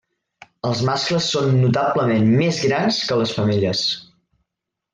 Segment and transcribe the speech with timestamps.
[0.69, 3.85] Els mascles són notablement més grans que les femelles.